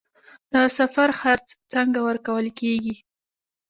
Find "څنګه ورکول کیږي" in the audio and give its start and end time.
1.73-2.95